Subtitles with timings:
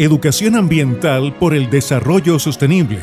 [0.00, 3.00] Educación ambiental por el desarrollo sostenible.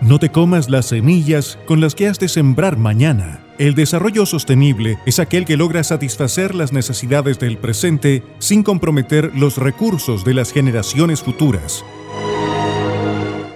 [0.00, 3.40] No te comas las semillas con las que has de sembrar mañana.
[3.58, 9.58] El desarrollo sostenible es aquel que logra satisfacer las necesidades del presente sin comprometer los
[9.58, 11.84] recursos de las generaciones futuras.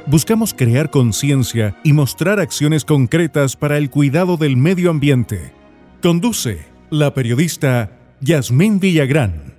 [0.04, 5.54] Buscamos crear conciencia y mostrar acciones concretas para el cuidado del medio ambiente.
[6.02, 9.55] Conduce la periodista Yasmín Villagrán.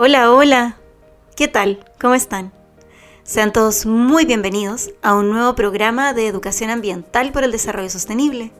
[0.00, 0.76] Hola, hola.
[1.34, 1.84] ¿Qué tal?
[2.00, 2.52] ¿Cómo están?
[3.24, 8.52] Sean todos muy bienvenidos a un nuevo programa de educación ambiental por el desarrollo sostenible.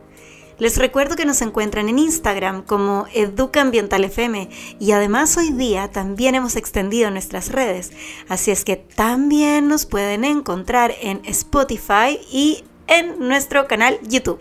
[0.59, 5.93] Les recuerdo que nos encuentran en Instagram como Educa Ambiental FM y además hoy día
[5.93, 7.93] también hemos extendido nuestras redes,
[8.29, 14.41] así es que también nos pueden encontrar en Spotify y en nuestro canal YouTube.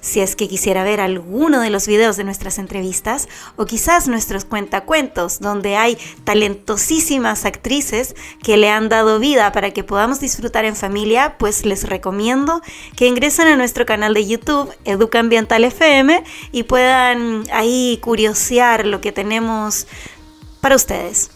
[0.00, 4.46] Si es que quisiera ver alguno de los videos de nuestras entrevistas o quizás nuestros
[4.46, 10.74] cuentacuentos donde hay talentosísimas actrices que le han dado vida para que podamos disfrutar en
[10.74, 12.62] familia, pues les recomiendo
[12.96, 19.02] que ingresen a nuestro canal de YouTube Educa Ambiental FM y puedan ahí curiosear lo
[19.02, 19.86] que tenemos
[20.62, 21.30] para ustedes.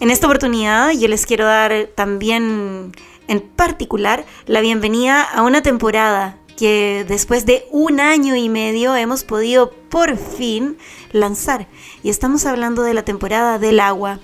[0.00, 2.92] En esta oportunidad yo les quiero dar también
[3.28, 9.24] en particular la bienvenida a una temporada que después de un año y medio hemos
[9.24, 10.76] podido por fin
[11.10, 11.68] lanzar.
[12.02, 14.20] Y estamos hablando de la temporada del agua.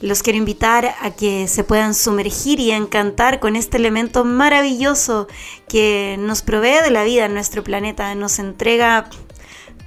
[0.00, 5.28] Los quiero invitar a que se puedan sumergir y encantar con este elemento maravilloso
[5.68, 9.10] que nos provee de la vida en nuestro planeta, nos entrega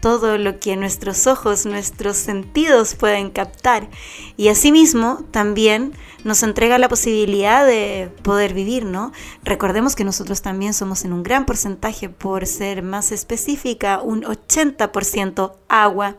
[0.01, 3.89] todo lo que nuestros ojos, nuestros sentidos pueden captar.
[4.35, 9.11] Y asimismo también nos entrega la posibilidad de poder vivir, ¿no?
[9.43, 15.53] Recordemos que nosotros también somos en un gran porcentaje, por ser más específica, un 80%
[15.69, 16.17] agua.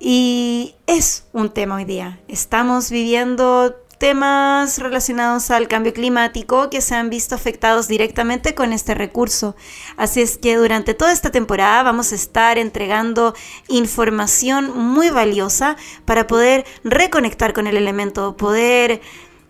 [0.00, 2.20] Y es un tema hoy día.
[2.26, 8.96] Estamos viviendo temas relacionados al cambio climático que se han visto afectados directamente con este
[8.96, 9.54] recurso.
[9.96, 13.32] Así es que durante toda esta temporada vamos a estar entregando
[13.68, 19.02] información muy valiosa para poder reconectar con el elemento, poder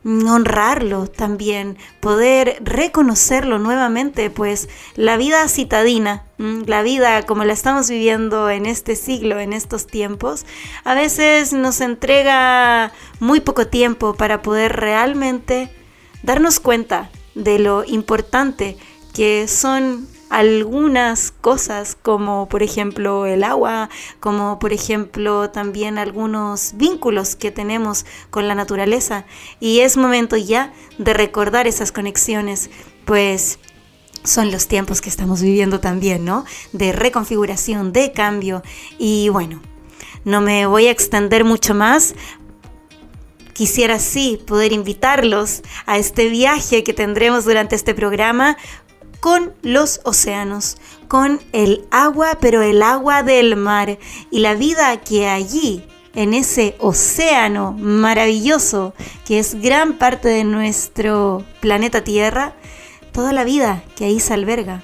[0.05, 8.51] honrarlo también, poder reconocerlo nuevamente, pues la vida citadina, la vida como la estamos viviendo
[8.51, 10.45] en este siglo, en estos tiempos,
[10.85, 15.71] a veces nos entrega muy poco tiempo para poder realmente
[16.23, 18.77] darnos cuenta de lo importante
[19.15, 27.37] que son algunas cosas como por ejemplo el agua, como por ejemplo también algunos vínculos
[27.37, 29.27] que tenemos con la naturaleza.
[29.61, 32.71] Y es momento ya de recordar esas conexiones,
[33.05, 33.59] pues
[34.25, 36.47] son los tiempos que estamos viviendo también, ¿no?
[36.73, 38.63] De reconfiguración, de cambio.
[38.99, 39.61] Y bueno,
[40.25, 42.15] no me voy a extender mucho más.
[43.53, 48.57] Quisiera sí poder invitarlos a este viaje que tendremos durante este programa
[49.23, 54.01] con los océanos, con el agua, pero el agua del mar
[54.33, 58.95] y la vida que allí, en ese océano maravilloso
[59.25, 62.57] que es gran parte de nuestro planeta Tierra,
[63.13, 64.83] toda la vida que ahí se alberga.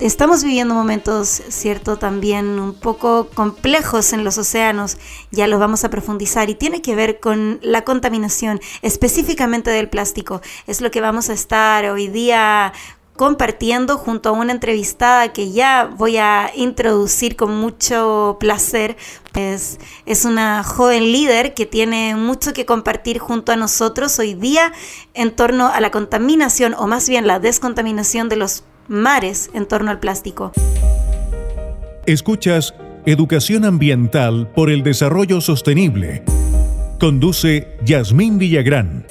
[0.00, 4.98] Estamos viviendo momentos, cierto, también un poco complejos en los océanos,
[5.30, 10.40] ya los vamos a profundizar y tiene que ver con la contaminación, específicamente del plástico.
[10.66, 12.72] Es lo que vamos a estar hoy día
[13.20, 18.96] compartiendo junto a una entrevistada que ya voy a introducir con mucho placer.
[19.34, 24.72] Es, es una joven líder que tiene mucho que compartir junto a nosotros hoy día
[25.12, 29.90] en torno a la contaminación o más bien la descontaminación de los mares en torno
[29.90, 30.52] al plástico.
[32.06, 32.72] Escuchas
[33.04, 36.24] Educación Ambiental por el Desarrollo Sostenible.
[36.98, 39.04] Conduce Yasmín Villagrán.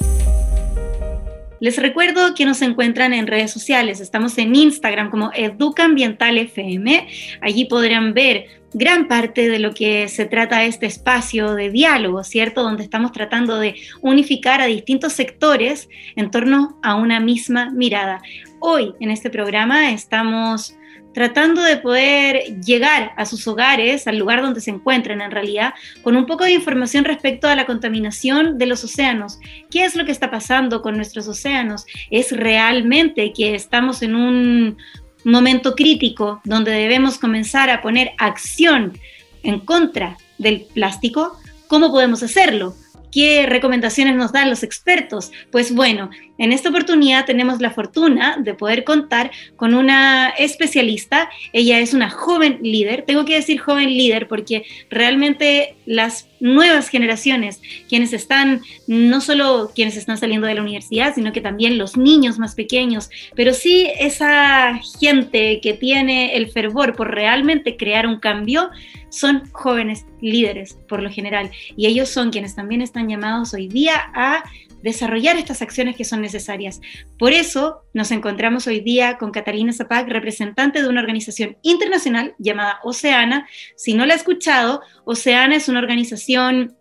[1.59, 3.99] Les recuerdo que nos encuentran en redes sociales.
[3.99, 7.07] Estamos en Instagram como Educa Ambiental FM.
[7.41, 12.63] Allí podrán ver gran parte de lo que se trata este espacio de diálogo, ¿cierto?
[12.63, 18.21] Donde estamos tratando de unificar a distintos sectores en torno a una misma mirada.
[18.59, 20.75] Hoy en este programa estamos
[21.13, 26.15] tratando de poder llegar a sus hogares, al lugar donde se encuentran en realidad, con
[26.15, 29.39] un poco de información respecto a la contaminación de los océanos.
[29.69, 31.85] ¿Qué es lo que está pasando con nuestros océanos?
[32.11, 34.77] ¿Es realmente que estamos en un
[35.23, 38.97] momento crítico donde debemos comenzar a poner acción
[39.43, 41.37] en contra del plástico?
[41.67, 42.75] ¿Cómo podemos hacerlo?
[43.11, 45.31] ¿Qué recomendaciones nos dan los expertos?
[45.51, 51.29] Pues bueno, en esta oportunidad tenemos la fortuna de poder contar con una especialista.
[51.53, 53.03] Ella es una joven líder.
[53.05, 59.97] Tengo que decir joven líder porque realmente las nuevas generaciones, quienes están, no solo quienes
[59.97, 64.79] están saliendo de la universidad, sino que también los niños más pequeños, pero sí esa
[64.99, 68.69] gente que tiene el fervor por realmente crear un cambio,
[69.09, 71.51] son jóvenes líderes por lo general.
[71.75, 74.43] Y ellos son quienes también están llamados hoy día a
[74.81, 76.79] desarrollar estas acciones que son necesarias.
[77.17, 82.79] Por eso nos encontramos hoy día con Catalina Zapac, representante de una organización internacional llamada
[82.83, 83.47] Oceana.
[83.75, 86.75] Si no la ha escuchado, Oceana es una organización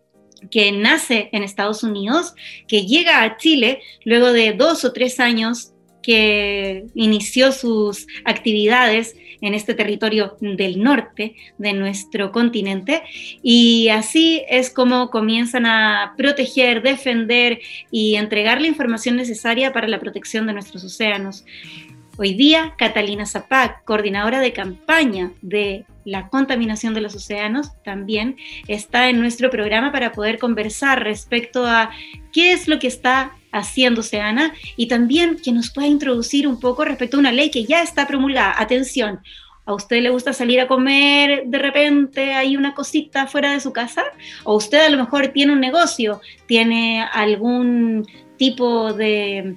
[0.50, 2.34] que nace en Estados Unidos,
[2.68, 5.72] que llega a Chile luego de dos o tres años
[6.02, 13.02] que inició sus actividades en este territorio del norte de nuestro continente
[13.42, 20.00] y así es como comienzan a proteger, defender y entregar la información necesaria para la
[20.00, 21.44] protección de nuestros océanos.
[22.16, 29.08] Hoy día, Catalina Zapac, coordinadora de campaña de la contaminación de los océanos, también está
[29.08, 31.90] en nuestro programa para poder conversar respecto a
[32.32, 36.84] qué es lo que está haciendo Oceana y también que nos pueda introducir un poco
[36.84, 38.54] respecto a una ley que ya está promulgada.
[38.58, 39.20] Atención,
[39.68, 43.70] ¿A usted le gusta salir a comer de repente hay una cosita fuera de su
[43.70, 44.02] casa?
[44.44, 48.06] ¿O usted a lo mejor tiene un negocio, tiene algún
[48.38, 49.56] tipo de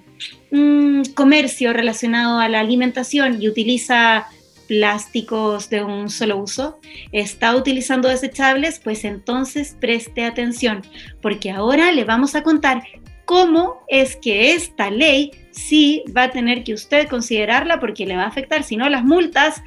[0.51, 4.27] mm, comercio relacionado a la alimentación y utiliza
[4.71, 6.79] plásticos de un solo uso,
[7.11, 10.81] está utilizando desechables, pues entonces preste atención,
[11.21, 12.81] porque ahora le vamos a contar
[13.25, 18.23] cómo es que esta ley sí va a tener que usted considerarla porque le va
[18.23, 19.61] a afectar, si no las multas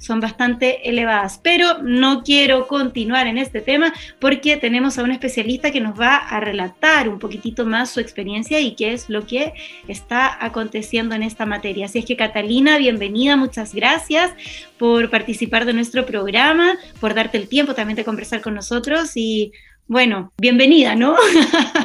[0.00, 1.38] son bastante elevadas.
[1.42, 6.16] Pero no quiero continuar en este tema porque tenemos a un especialista que nos va
[6.16, 9.52] a relatar un poquitito más su experiencia y qué es lo que
[9.86, 11.86] está aconteciendo en esta materia.
[11.86, 14.32] Así es que Catalina, bienvenida, muchas gracias
[14.78, 19.52] por participar de nuestro programa, por darte el tiempo también de conversar con nosotros y
[19.90, 21.16] bueno, bienvenida, ¿no?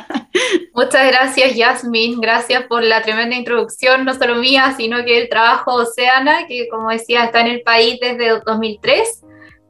[0.75, 2.21] Muchas gracias, Yasmin.
[2.21, 6.91] Gracias por la tremenda introducción, no solo mía, sino que el trabajo Oceana, que como
[6.91, 9.23] decía, está en el país desde 2003,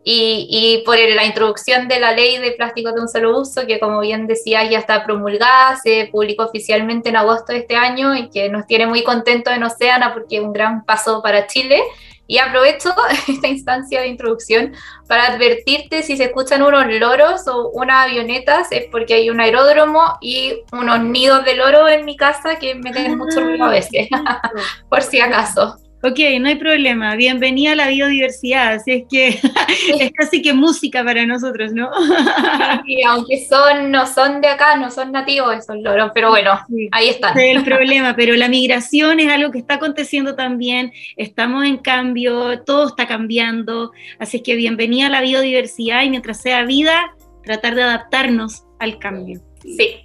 [0.03, 3.79] y, y por la introducción de la ley de plásticos de un solo uso, que
[3.79, 8.29] como bien decía, ya está promulgada, se publicó oficialmente en agosto de este año y
[8.29, 11.81] que nos tiene muy contentos en Oceana porque es un gran paso para Chile
[12.27, 12.94] y aprovecho
[13.27, 14.74] esta instancia de introducción
[15.07, 20.18] para advertirte si se escuchan unos loros o unas avionetas es porque hay un aeródromo
[20.22, 24.07] y unos nidos de loro en mi casa que me tienen mucho ruido a veces,
[24.89, 25.77] por si acaso.
[26.07, 27.15] Ok, no hay problema.
[27.15, 28.73] Bienvenida a la biodiversidad.
[28.73, 29.27] Así es que
[29.99, 31.89] es casi que música para nosotros, ¿no?
[32.85, 36.59] Y aunque son, no son de acá, no son nativos esos loros, pero bueno,
[36.91, 37.35] ahí están.
[37.39, 40.93] Es el problema, pero la migración es algo que está aconteciendo también.
[41.17, 43.91] Estamos en cambio, todo está cambiando.
[44.19, 48.99] Así es que bienvenida a la biodiversidad y mientras sea vida, tratar de adaptarnos al
[48.99, 49.41] cambio.
[49.63, 50.01] sí.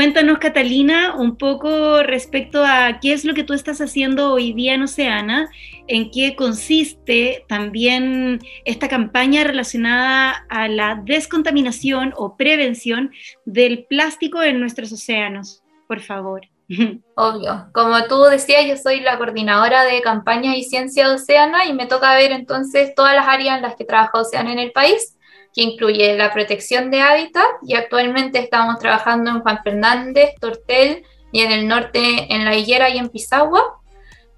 [0.00, 4.72] Cuéntanos, Catalina, un poco respecto a qué es lo que tú estás haciendo hoy día
[4.72, 5.50] en Oceana,
[5.88, 13.12] en qué consiste también esta campaña relacionada a la descontaminación o prevención
[13.44, 15.62] del plástico en nuestros océanos.
[15.86, 16.48] Por favor.
[17.14, 17.68] Obvio.
[17.74, 21.84] Como tú decías, yo soy la coordinadora de campaña y ciencia de Oceana y me
[21.84, 25.18] toca ver entonces todas las áreas en las que trabaja Oceana en el país
[25.54, 31.40] que incluye la protección de hábitat y actualmente estamos trabajando en Juan Fernández, Tortel y
[31.40, 33.62] en el norte en La Higuera y en Pisagua.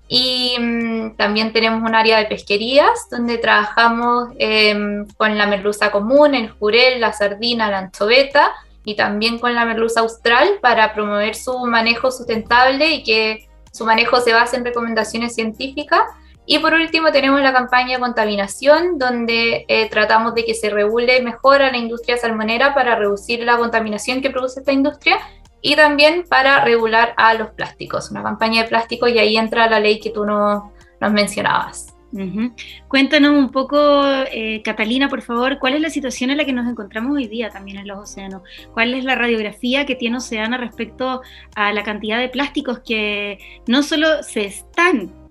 [0.08, 6.34] Y mm, también tenemos un área de pesquerías donde trabajamos em, con la merluza común,
[6.34, 8.52] el jurel, la sardina, la anchoveta
[8.84, 14.20] y también con la merluza austral para promover su manejo sustentable y que su manejo
[14.20, 16.02] se base en recomendaciones científicas
[16.44, 21.22] y por último tenemos la campaña de contaminación, donde eh, tratamos de que se regule
[21.22, 25.18] mejor a la industria salmonera para reducir la contaminación que produce esta industria
[25.60, 29.78] y también para regular a los plásticos, una campaña de plásticos y ahí entra la
[29.78, 30.64] ley que tú nos,
[31.00, 31.94] nos mencionabas.
[32.88, 36.68] Cuéntanos un poco, eh, Catalina, por favor, cuál es la situación en la que nos
[36.68, 38.42] encontramos hoy día también en los océanos.
[38.74, 41.22] ¿Cuál es la radiografía que tiene Oceana respecto
[41.54, 45.21] a la cantidad de plásticos que no solo se están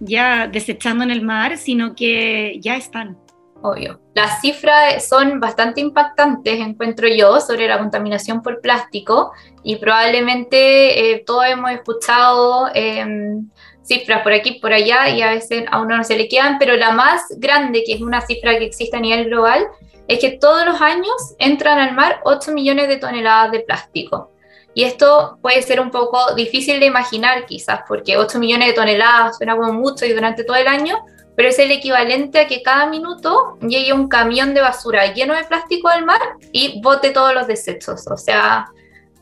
[0.00, 3.18] ya desechando en el mar, sino que ya están.
[3.60, 4.00] Obvio.
[4.14, 9.32] Las cifras son bastante impactantes, encuentro yo, sobre la contaminación por plástico
[9.64, 13.48] y probablemente eh, todos hemos escuchado em,
[13.82, 16.76] cifras por aquí, por allá y a veces a uno no se le quedan, pero
[16.76, 19.66] la más grande, que es una cifra que existe a nivel global,
[20.06, 24.30] es que todos los años entran al mar 8 millones de toneladas de plástico.
[24.74, 29.36] Y esto puede ser un poco difícil de imaginar quizás, porque 8 millones de toneladas
[29.36, 30.98] suena como mucho y durante todo el año,
[31.36, 35.44] pero es el equivalente a que cada minuto llegue un camión de basura lleno de
[35.44, 36.20] plástico al mar
[36.52, 38.06] y bote todos los desechos.
[38.08, 38.66] O sea,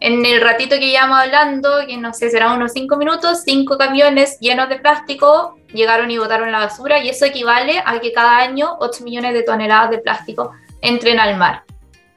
[0.01, 4.39] en el ratito que llevamos hablando, que no sé, serán unos 5 minutos, 5 camiones
[4.41, 8.77] llenos de plástico llegaron y botaron la basura y eso equivale a que cada año
[8.81, 11.65] 8 millones de toneladas de plástico entren al mar.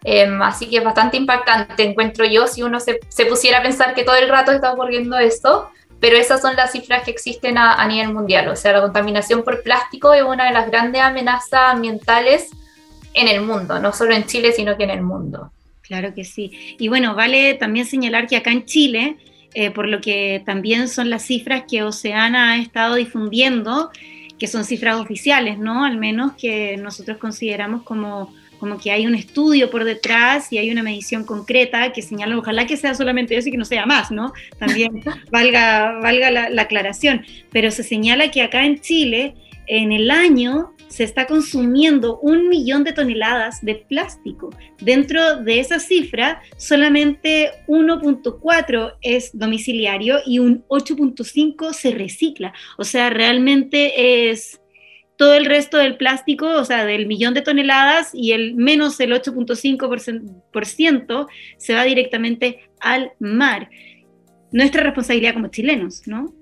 [0.03, 4.03] Em, así que es bastante impactante, encuentro yo, si uno se, pusiera a pensar que
[4.03, 7.87] todo el rato está ocurriendo esto, pero esas son las cifras que existen a, a,
[7.87, 8.47] nivel mundial.
[8.47, 12.49] O sea, la contaminación por plástico es una de las grandes amenazas ambientales
[13.13, 15.51] en el mundo, no solo en Chile, sino que en el mundo.
[15.89, 16.51] Claro que sí.
[16.77, 19.17] Y bueno, vale también señalar que acá en Chile,
[19.55, 23.89] eh, por lo que también son las cifras que Oceana ha estado difundiendo,
[24.37, 25.83] que son cifras oficiales, ¿no?
[25.83, 30.69] Al menos que nosotros consideramos como, como que hay un estudio por detrás y hay
[30.69, 34.11] una medición concreta que señala, ojalá que sea solamente eso y que no sea más,
[34.11, 34.33] ¿no?
[34.57, 35.01] También
[35.31, 37.25] valga, valga la, la aclaración.
[37.51, 39.35] Pero se señala que acá en Chile,
[39.67, 44.49] en el año se está consumiendo un millón de toneladas de plástico.
[44.81, 52.53] Dentro de esa cifra, solamente 1.4 es domiciliario y un 8.5 se recicla.
[52.77, 54.59] O sea, realmente es
[55.19, 59.11] todo el resto del plástico, o sea, del millón de toneladas y el menos el
[59.11, 63.69] 8.5% se va directamente al mar.
[64.53, 66.33] Nuestra responsabilidad como chilenos, ¿no?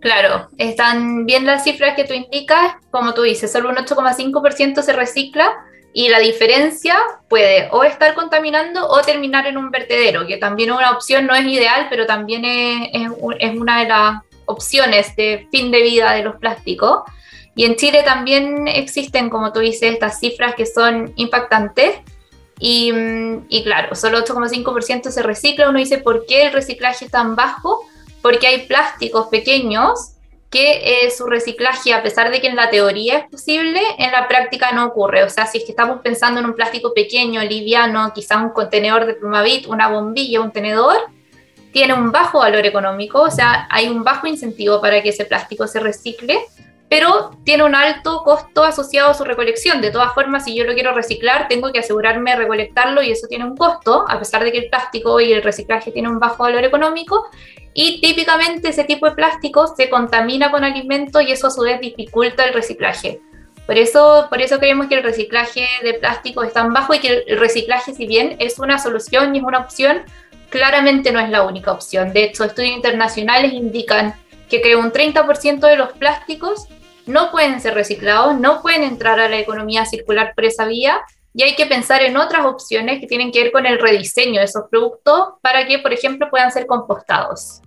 [0.00, 4.94] Claro, están bien las cifras que tú indicas, como tú dices, solo un 8,5% se
[4.94, 5.52] recicla
[5.92, 6.96] y la diferencia
[7.28, 11.44] puede o estar contaminando o terminar en un vertedero, que también una opción no es
[11.44, 12.88] ideal, pero también es,
[13.38, 17.02] es, una de las opciones de fin de vida de los plásticos.
[17.54, 21.96] Y en Chile también existen, como tú dices, estas cifras que son impactantes.
[22.58, 22.92] Y,
[23.48, 25.68] y claro, solo 8,5% se recicla.
[25.68, 27.80] Uno dice, ¿por qué el reciclaje es tan bajo?
[28.24, 30.12] porque hay plásticos pequeños
[30.48, 34.28] que eh, su reciclaje, a pesar de que en la teoría es posible, en la
[34.28, 35.24] práctica no ocurre.
[35.24, 39.04] O sea, si es que estamos pensando en un plástico pequeño, liviano, quizás un contenedor
[39.04, 40.96] de plumavit, una bombilla, un tenedor,
[41.70, 45.66] tiene un bajo valor económico, o sea, hay un bajo incentivo para que ese plástico
[45.66, 46.40] se recicle,
[46.94, 49.80] pero tiene un alto costo asociado a su recolección.
[49.80, 53.26] De todas formas, si yo lo quiero reciclar, tengo que asegurarme de recolectarlo y eso
[53.26, 56.44] tiene un costo, a pesar de que el plástico y el reciclaje tienen un bajo
[56.44, 57.26] valor económico.
[57.72, 61.80] Y típicamente ese tipo de plástico se contamina con alimentos y eso a su vez
[61.80, 63.20] dificulta el reciclaje.
[63.66, 67.24] Por eso, por eso creemos que el reciclaje de plástico es tan bajo y que
[67.26, 70.02] el reciclaje, si bien es una solución y es una opción,
[70.48, 72.12] claramente no es la única opción.
[72.12, 74.14] De hecho, estudios internacionales indican
[74.48, 76.68] que creo un 30% de los plásticos
[77.06, 81.00] no pueden ser reciclados, no pueden entrar a la economía circular por esa vía
[81.34, 84.46] y hay que pensar en otras opciones que tienen que ver con el rediseño de
[84.46, 87.60] esos productos para que, por ejemplo, puedan ser compostados.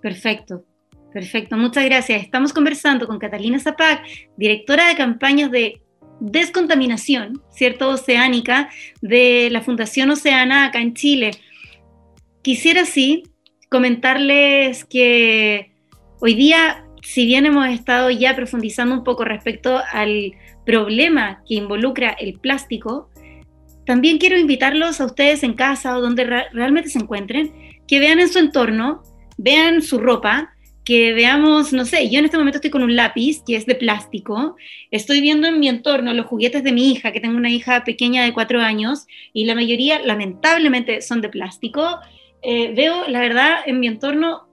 [0.00, 0.64] Perfecto,
[1.12, 1.56] perfecto.
[1.56, 2.22] Muchas gracias.
[2.22, 4.04] Estamos conversando con Catalina Zapac,
[4.36, 5.82] directora de campañas de
[6.20, 7.88] descontaminación, ¿cierto?
[7.90, 11.32] Oceánica de la Fundación Oceana acá en Chile.
[12.42, 13.24] Quisiera, sí,
[13.68, 15.72] comentarles que
[16.20, 20.32] hoy día si bien hemos estado ya profundizando un poco respecto al
[20.64, 23.10] problema que involucra el plástico,
[23.84, 27.52] también quiero invitarlos a ustedes en casa o donde realmente se encuentren,
[27.88, 29.02] que vean en su entorno,
[29.36, 30.54] vean su ropa,
[30.84, 33.74] que veamos, no sé, yo en este momento estoy con un lápiz que es de
[33.74, 34.56] plástico,
[34.90, 38.24] estoy viendo en mi entorno los juguetes de mi hija, que tengo una hija pequeña
[38.24, 41.98] de cuatro años y la mayoría lamentablemente son de plástico,
[42.42, 44.48] eh, veo la verdad en mi entorno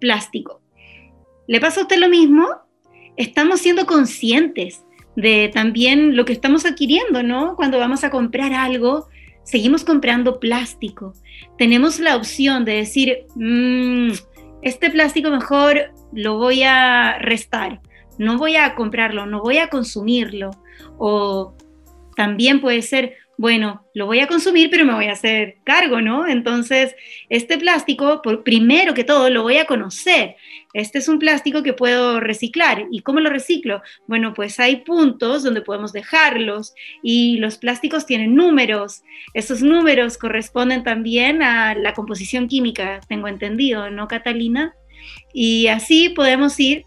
[0.00, 0.59] plástico.
[1.50, 2.46] ¿Le pasa a usted lo mismo?
[3.16, 4.84] Estamos siendo conscientes
[5.16, 7.56] de también lo que estamos adquiriendo, ¿no?
[7.56, 9.08] Cuando vamos a comprar algo,
[9.42, 11.12] seguimos comprando plástico.
[11.58, 14.12] Tenemos la opción de decir, mm,
[14.62, 17.80] este plástico mejor lo voy a restar,
[18.16, 20.52] no voy a comprarlo, no voy a consumirlo.
[20.98, 21.56] O
[22.14, 26.28] también puede ser, bueno, lo voy a consumir, pero me voy a hacer cargo, ¿no?
[26.28, 26.94] Entonces,
[27.30, 30.36] este plástico, por, primero que todo, lo voy a conocer.
[30.74, 32.84] Este es un plástico que puedo reciclar.
[32.90, 33.80] ¿Y cómo lo reciclo?
[34.06, 39.04] Bueno, pues hay puntos donde podemos dejarlos y los plásticos tienen números.
[39.32, 44.74] Esos números corresponden también a la composición química, tengo entendido, ¿no, Catalina?
[45.32, 46.84] Y así podemos ir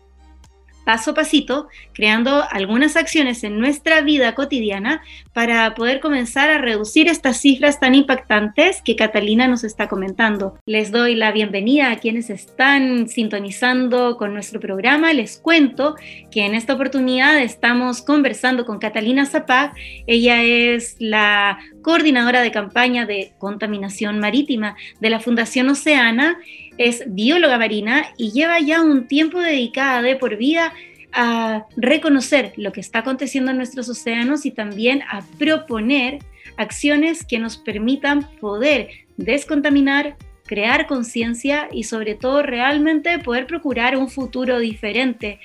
[0.86, 5.02] paso a pasito, creando algunas acciones en nuestra vida cotidiana
[5.34, 10.58] para poder comenzar a reducir estas cifras tan impactantes que Catalina nos está comentando.
[10.66, 15.14] Les doy la bienvenida a quienes están sintonizando con nuestro programa.
[15.14, 15.96] Les cuento
[16.32, 19.74] que en esta oportunidad estamos conversando con Catalina Zapag.
[20.08, 26.38] Ella es la coordinadora de campaña de contaminación marítima de la Fundación Oceana
[26.78, 30.74] es bióloga marina y lleva ya un tiempo dedicada de por vida
[31.12, 36.20] a reconocer lo que está aconteciendo en nuestros océanos y también a proponer
[36.58, 40.16] acciones que nos permitan poder descontaminar,
[40.46, 45.40] crear conciencia y sobre todo realmente poder procurar un futuro diferente,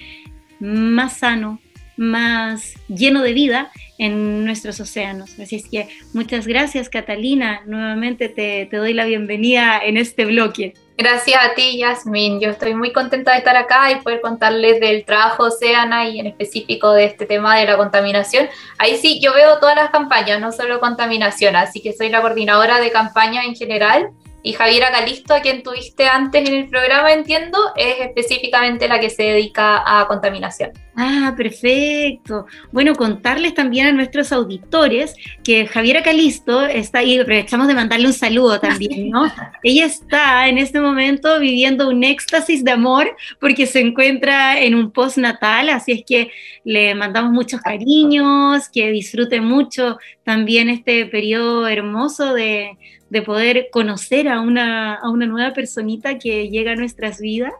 [0.59, 1.61] más sano,
[1.97, 5.39] más lleno de vida en nuestros océanos.
[5.39, 10.75] Así es que muchas gracias Catalina, nuevamente te, doy la bienvenida en este bloque.
[11.01, 12.41] Gracias a ti, Yasmin.
[12.41, 16.27] Yo estoy muy contenta de estar acá y poder contarles del trabajo Oceana y en
[16.27, 18.49] específico de este tema de la contaminación.
[18.79, 22.81] Ahí sí, yo veo todas las campañas, no solo contaminación, así que soy la coordinadora
[22.81, 24.11] de campaña en general
[24.49, 29.11] y Javiera Calisto, a quien tuviste antes en el programa, entiendo, es específicamente la que
[29.11, 30.71] se dedica a contaminación.
[30.97, 32.47] Ah, perfecto.
[32.73, 35.15] Bueno, contarles también a nuestros auditores
[35.45, 39.31] que Javiera Calisto está ahí, aprovechamos de mandarle un saludo también, ¿no?
[39.63, 44.93] Ella está en este momento viviendo un éxtasis de amor porque se encuentra en un
[44.93, 46.31] postnatal, así es que
[46.65, 52.79] le mandamos muchos cariños, que disfrute mucho también este periodo hermoso de
[53.11, 57.55] de poder conocer a una, a una nueva personita que llega a nuestras vidas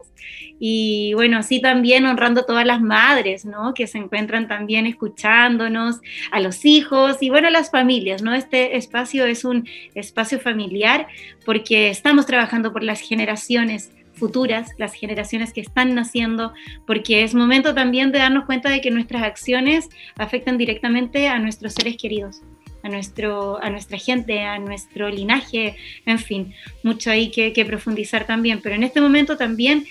[0.59, 3.73] y bueno, así también honrando a todas las madres, ¿no?
[3.73, 6.01] Que se encuentran también escuchándonos,
[6.31, 8.33] a los hijos y bueno, a las familias, ¿no?
[8.33, 11.07] Este espacio es un espacio familiar
[11.45, 16.53] porque estamos trabajando por las generaciones futuras, las generaciones que están naciendo,
[16.85, 19.87] porque es momento también de darnos cuenta de que nuestras acciones
[20.17, 22.41] afectan directamente a nuestros seres queridos
[22.83, 28.25] a, nuestro, a nuestra gente, a nuestro linaje, en fin, mucho ahí que, que profundizar
[28.25, 28.61] también.
[28.61, 29.85] Pero en este momento también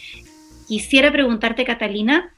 [0.66, 2.32] quisiera preguntarte, Catalina,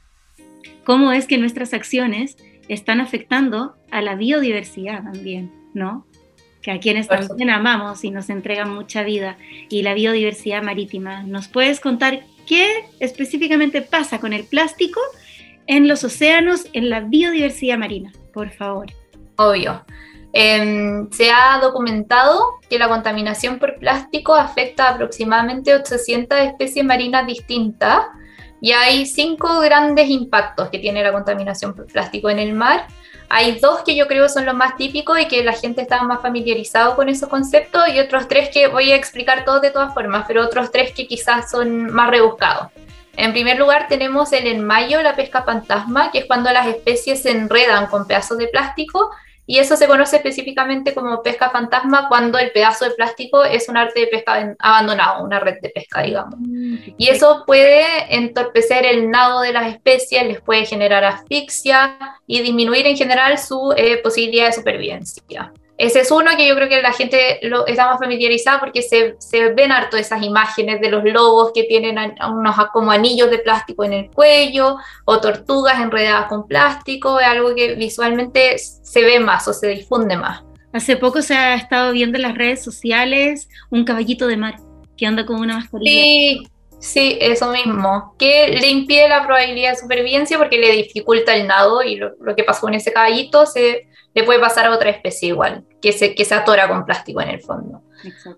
[0.83, 6.05] ¿cómo es que nuestras acciones están afectando a la biodiversidad también, ¿no?
[6.61, 9.37] Que a quienes también amamos y nos entregan mucha vida,
[9.69, 11.23] y la biodiversidad marítima.
[11.23, 15.01] ¿Nos puedes contar qué específicamente pasa con el plástico
[15.67, 18.13] en los océanos, en la biodiversidad marina?
[18.31, 18.87] Por favor.
[19.37, 19.83] Obvio.
[20.33, 27.27] Em, se ha documentado que la contaminación por plástico afecta a aproximadamente 800 especies marinas
[27.27, 28.05] distintas
[28.61, 32.87] y hay cinco grandes impactos que tiene la contaminación por plástico en el mar.
[33.27, 36.21] Hay dos que yo creo son los más típicos y que la gente está más
[36.21, 40.25] familiarizado con esos conceptos y otros tres que voy a explicar todos de todas formas,
[40.27, 42.67] pero otros tres que quizás son más rebuscados.
[43.17, 47.31] En primer lugar tenemos el enmayo, la pesca fantasma, que es cuando las especies se
[47.31, 49.11] enredan con pedazos de plástico
[49.51, 53.75] y eso se conoce específicamente como pesca fantasma cuando el pedazo de plástico es un
[53.75, 56.39] arte de pesca abandonado, una red de pesca, digamos.
[56.39, 57.83] Mm, y eso puede
[58.15, 63.73] entorpecer el nado de las especies, les puede generar asfixia y disminuir en general su
[63.75, 65.51] eh, posibilidad de supervivencia.
[65.81, 69.15] Ese es uno que yo creo que la gente lo, está más familiarizada porque se,
[69.17, 71.97] se, ven harto esas imágenes de los lobos que tienen
[72.29, 77.55] unos como anillos de plástico en el cuello o tortugas enredadas con plástico, es algo
[77.55, 80.43] que visualmente se ve más o se difunde más.
[80.71, 84.57] Hace poco se ha estado viendo en las redes sociales un caballito de mar
[84.95, 85.89] que anda con una mascarilla.
[85.89, 86.43] Sí,
[86.79, 91.81] sí, eso mismo, que le impide la probabilidad de supervivencia porque le dificulta el nado
[91.81, 95.29] y lo, lo que pasó con ese caballito se le puede pasar a otra especie
[95.29, 97.81] igual, que se, que se atora con plástico en el fondo.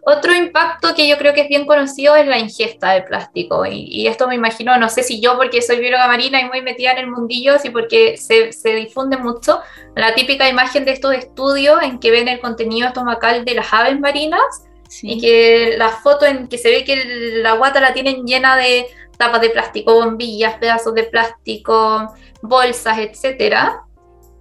[0.06, 3.66] Otro impacto que yo creo que es bien conocido es la ingesta de plástico.
[3.66, 6.92] Y, esto me imagino, no sé si yo porque soy bióloga marina y muy metida
[6.92, 9.60] en el mundillo, si porque se, se, difunde mucho
[9.96, 14.00] la típica imagen de estos estudios en que ven el contenido estomacal de las aves
[14.00, 14.66] marinas
[15.02, 17.04] y que la foto en que se ve que
[17.42, 23.86] la guata la tienen llena de tapas de plástico, bombillas, pedazos de plástico, bolsas, etcétera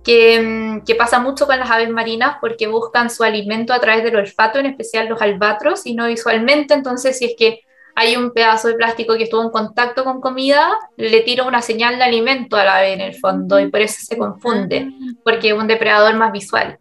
[0.05, 4.17] Mm, que, pasa mucho con las aves marinas porque buscan su alimento a través del
[4.17, 6.75] olfato, en especial los albatros, y no visualmente.
[6.75, 7.61] Entonces, si es que
[7.95, 11.99] hay un pedazo de plástico que estuvo en contacto con comida, le tira una señal
[11.99, 14.89] de alimento a la ave en el fondo y por eso se confunde,
[15.23, 16.79] porque es un depredador más visual.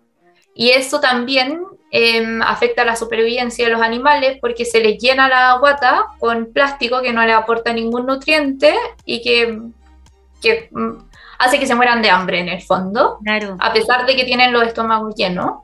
[0.55, 5.27] Y eso también em, afecta a la supervivencia de los animales porque se les llena
[5.27, 8.73] la guata con plástico que no le aporta ningún nutriente
[9.05, 9.59] y que,
[10.41, 11.10] que mm,
[11.41, 13.17] hace que se mueran de hambre en el fondo,
[13.59, 15.63] a pesar de que tienen los estómagos llenos.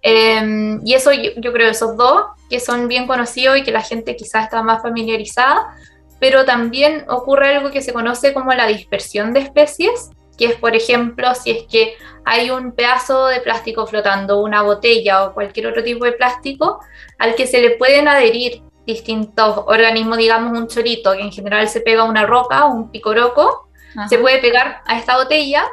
[0.00, 4.14] Em, y eso yo, creo, esos dos, que son bien conocidos y que la gente
[4.14, 5.74] quizás está más familiarizada.
[6.18, 10.74] pero también ocurre algo que se conoce como la dispersión de especies, que es, por
[10.74, 11.94] ejemplo, si es que
[12.24, 16.80] hay un pedazo de plástico flotando, una botella o cualquier otro tipo de plástico,
[17.18, 21.82] al que se le pueden adherir distintos organismos, digamos un chorito, que en general se
[21.82, 23.65] pega a una roca o un picoroco,
[24.08, 25.64] se puede pegar a esta botella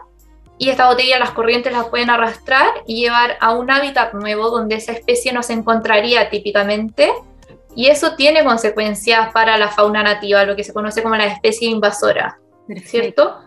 [0.58, 4.76] y esta botella las corrientes las pueden arrastrar y llevar a un hábitat nuevo donde
[4.76, 7.12] esa especie no se encontraría típicamente.
[7.76, 11.70] Y eso tiene consecuencias para la fauna nativa, lo que se conoce como la especie
[11.70, 12.40] invasora,
[12.86, 13.40] ¿cierto?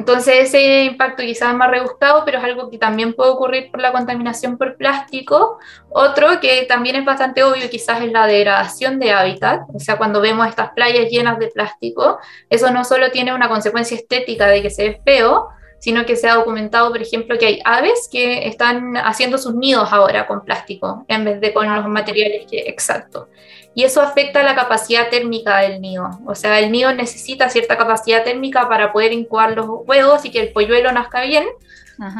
[0.00, 3.82] Entonces ese impacto quizás es más rebuscado, pero es algo que también puede ocurrir por
[3.82, 5.58] la contaminación por plástico.
[5.90, 10.22] Otro que también es bastante obvio quizás es la degradación de hábitat, o sea, cuando
[10.22, 14.70] vemos estas playas llenas de plástico, eso no solo tiene una consecuencia estética de que
[14.70, 15.48] se ve feo,
[15.80, 19.92] sino que se ha documentado, por ejemplo, que hay aves que están haciendo sus nidos
[19.92, 23.28] ahora con plástico en vez de con los materiales que exacto.
[23.74, 26.10] Y eso afecta la capacidad térmica del nido.
[26.26, 30.40] O sea, el nido necesita cierta capacidad térmica para poder incubar los huevos y que
[30.40, 31.44] el polluelo nazca bien.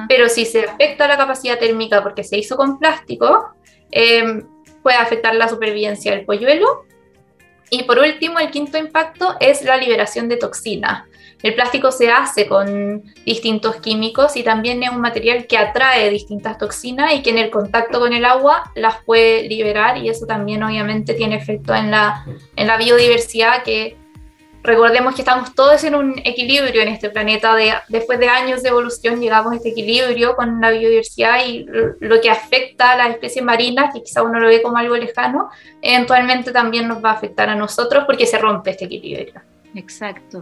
[0.08, 3.54] Pero si se afecta la capacidad térmica porque se hizo con plástico,
[3.90, 4.42] eh,
[4.82, 6.84] puede afectar la supervivencia del polluelo.
[7.70, 11.04] Y por último, el quinto impacto es la liberación de toxinas.
[11.42, 16.58] El plástico se hace con distintos químicos y también es un material que atrae distintas
[16.58, 20.62] toxinas y que en el contacto con el agua las puede liberar y eso también
[20.62, 22.24] obviamente tiene efecto en la,
[22.56, 23.96] en la biodiversidad que
[24.62, 27.54] recordemos que estamos todos en un equilibrio en este planeta.
[27.54, 31.66] De, después de años de evolución llegamos a este equilibrio con la biodiversidad y
[32.00, 35.50] lo que afecta a las especies marinas, que quizá uno lo ve como algo lejano,
[35.80, 39.40] eventualmente también nos va a afectar a nosotros porque se rompe este equilibrio.
[39.74, 40.40] Exacto.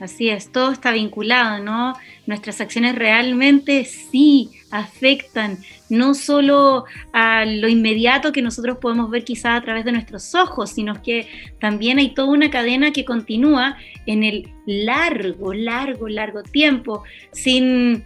[0.00, 1.94] Así es, todo está vinculado, ¿no?
[2.26, 5.58] Nuestras acciones realmente sí afectan
[5.90, 10.70] no solo a lo inmediato que nosotros podemos ver quizá a través de nuestros ojos,
[10.70, 11.28] sino que
[11.60, 18.02] también hay toda una cadena que continúa en el largo, largo, largo tiempo, sin,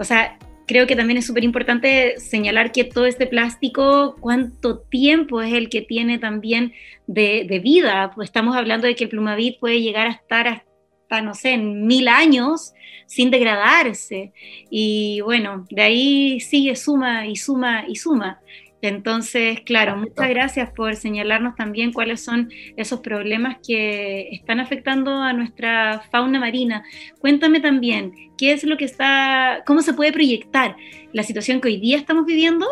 [0.00, 5.42] o sea, creo que también es súper importante señalar que todo este plástico, cuánto tiempo
[5.42, 6.72] es el que tiene también
[7.06, 8.10] de, de vida.
[8.16, 10.65] Pues estamos hablando de que el plumavit puede llegar a estar
[11.06, 12.74] hasta no sé, en mil años
[13.06, 14.32] sin degradarse.
[14.70, 18.40] Y bueno, de ahí sigue suma y suma y suma.
[18.82, 25.32] Entonces, claro, muchas gracias por señalarnos también cuáles son esos problemas que están afectando a
[25.32, 26.84] nuestra fauna marina.
[27.20, 30.76] Cuéntame también, ¿qué es lo que está, cómo se puede proyectar
[31.12, 32.66] la situación que hoy día estamos viviendo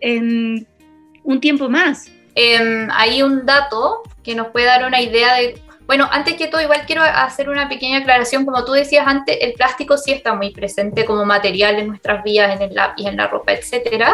[0.00, 0.66] en
[1.22, 2.10] un tiempo más?
[2.34, 5.54] Em, hay un dato que nos puede dar una idea de
[5.90, 8.44] bueno, antes que todo, igual quiero hacer una pequeña aclaración.
[8.44, 12.54] Como tú decías antes, el plástico sí está muy presente como material en nuestras vidas,
[12.54, 14.04] en el lápiz, en la ropa, etc.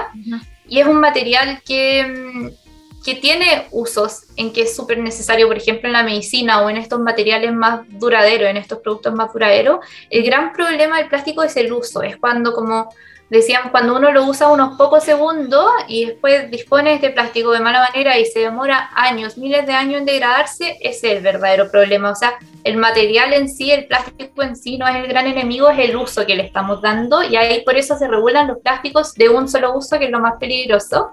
[0.66, 5.58] Y es un material que, mm, que tiene usos en que es súper necesario, por
[5.58, 9.80] ejemplo, en la medicina o en estos materiales más duraderos, en estos productos más duraderos.
[10.08, 12.88] El gran problema del plástico es el uso, es cuando como
[13.30, 17.60] decíamos, cuando uno lo usa unos pocos segundos y después dispone de este plástico de
[17.60, 21.70] mala manera y se demora años, miles de años en degradarse, ese es el verdadero
[21.70, 22.10] problema.
[22.10, 25.68] O sea, el material en sí, el plástico en sí no es el gran enemigo,
[25.70, 29.14] es el uso que le estamos dando y ahí por eso se regulan los plásticos
[29.14, 31.10] de un solo uso, que es lo más peligroso.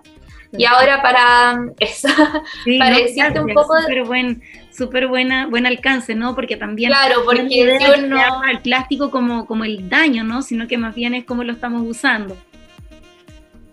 [0.56, 2.10] Y ahora para eso,
[2.80, 3.76] para decirte un poco...
[3.76, 4.42] de
[4.76, 6.36] súper buena, buen alcance, ¿no?
[6.36, 10.42] Porque también claro, porque no no el plástico como, como el daño, ¿no?
[10.42, 12.36] Sino que más bien es como lo estamos usando.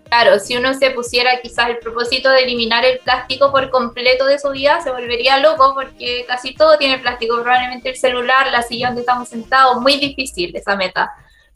[0.05, 4.39] Claro, si uno se pusiera quizás el propósito de eliminar el plástico por completo de
[4.39, 8.87] su vida, se volvería loco porque casi todo tiene plástico, probablemente el celular, la silla
[8.87, 11.09] donde estamos sentados, muy difícil esa meta,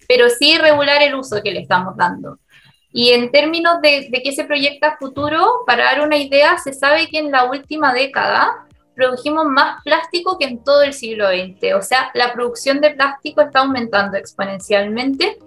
[0.08, 2.40] pero sí regular el uso que le estamos dando.
[2.94, 7.10] Y en términos de, de qué se proyecta futuro, para dar una idea, se sabe
[7.10, 11.76] que en la última década produjimos más plástico que en todo el siglo XX.
[11.76, 15.38] O sea, la producción de plástico está aumentando exponencialmente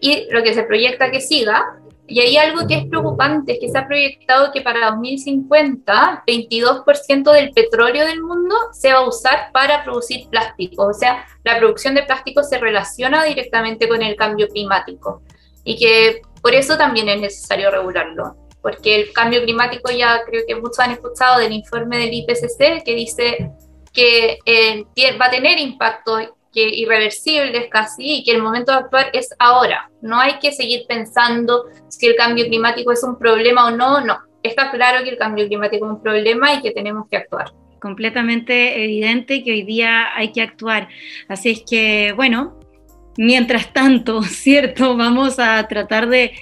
[0.00, 1.64] y lo que se proyecta que siga.
[2.06, 7.32] Y hay algo que es preocupante, es que se ha proyectado que para 2050 22%
[7.32, 10.86] del petróleo del mundo se va a usar para producir plástico.
[10.86, 15.22] O sea, la producción de plástico se relaciona directamente con el cambio climático
[15.64, 20.54] y que por eso también es necesario regularlo porque el cambio climático ya creo que
[20.54, 23.50] muchos han escuchado del informe del IPCC que dice
[23.92, 24.86] que eh,
[25.20, 26.16] va a tener impacto
[26.50, 29.90] que irreversibles casi y que el momento de actuar es ahora.
[30.00, 34.16] No hay que seguir pensando si el cambio climático es un problema o no, no.
[34.42, 37.52] Está claro que el cambio climático es un problema y que tenemos que actuar.
[37.82, 40.88] Completamente evidente que hoy día hay que actuar.
[41.28, 42.58] Así es que, bueno,
[43.18, 44.96] mientras tanto, ¿cierto?
[44.96, 46.32] Vamos a tratar de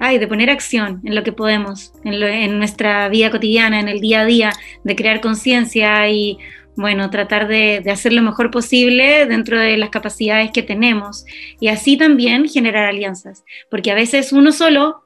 [0.00, 4.22] ay, de poner acción en lo que podemos, en, nuestra vida cotidiana, en el día
[4.22, 6.38] a día, de crear conciencia y
[6.76, 11.26] bueno, tratar de, de, hacer lo mejor posible dentro de las capacidades que tenemos
[11.60, 15.04] y así también generar alianzas, porque a veces uno solo,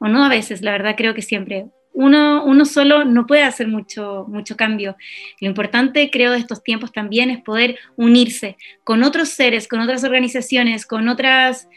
[0.00, 3.68] o no a veces, la verdad creo que siempre, uno, uno solo no puede hacer
[3.68, 4.96] mucho, mucho cambio.
[5.40, 10.02] Lo importante, creo, de estos tiempos también es poder unirse con otros seres, con otras
[10.02, 11.68] organizaciones, con otras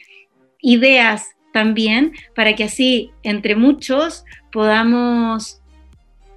[0.61, 5.61] ideas también, para que así, entre muchos, podamos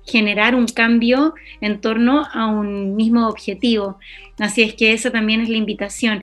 [0.07, 3.99] generar un cambio en torno a un mismo objetivo.
[4.39, 6.21] Así es que esa también es la invitación.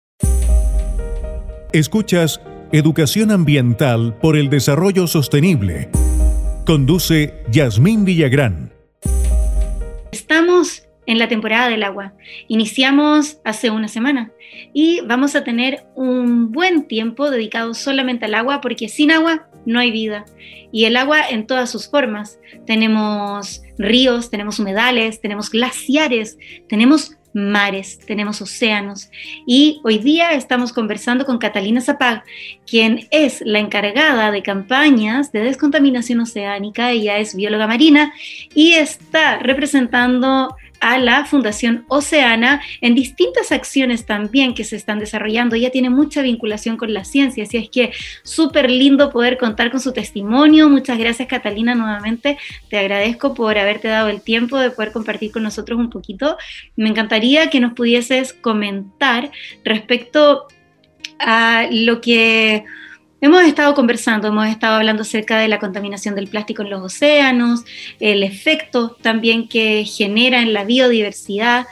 [1.73, 2.39] Escuchas
[2.71, 5.89] Educación Ambiental por el Desarrollo Sostenible.
[6.65, 8.71] Conduce Yasmín Villagrán.
[10.13, 12.13] Estamos en la temporada del agua.
[12.47, 14.31] Iniciamos hace una semana
[14.73, 19.79] y vamos a tener un buen tiempo dedicado solamente al agua porque sin agua no
[19.79, 20.25] hay vida.
[20.71, 22.39] Y el agua en todas sus formas.
[22.65, 26.37] Tenemos ríos, tenemos humedales, tenemos glaciares,
[26.67, 29.09] tenemos mares, tenemos océanos.
[29.45, 32.23] Y hoy día estamos conversando con Catalina Zapag,
[32.65, 36.91] quien es la encargada de campañas de descontaminación oceánica.
[36.91, 38.13] Ella es bióloga marina
[38.53, 45.55] y está representando a la Fundación Oceana en distintas acciones también que se están desarrollando.
[45.55, 49.79] Ella tiene mucha vinculación con la ciencia, así es que súper lindo poder contar con
[49.79, 50.69] su testimonio.
[50.69, 52.37] Muchas gracias Catalina nuevamente.
[52.69, 56.37] Te agradezco por haberte dado el tiempo de poder compartir con nosotros un poquito.
[56.75, 59.31] Me encantaría que nos pudieses comentar
[59.63, 60.45] respecto
[61.17, 62.63] a lo que
[63.25, 67.63] Hemos estado conversando, hemos estado hablando acerca de la contaminación del plástico en los océanos,
[67.99, 71.65] el efecto también que genera en la biodiversidad.